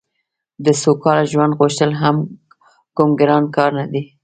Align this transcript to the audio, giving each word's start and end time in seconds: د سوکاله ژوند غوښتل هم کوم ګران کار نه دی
د 0.65 0.67
سوکاله 0.81 1.23
ژوند 1.31 1.53
غوښتل 1.59 1.91
هم 2.01 2.15
کوم 2.97 3.09
ګران 3.19 3.43
کار 3.55 3.71
نه 3.79 3.85
دی 3.91 4.03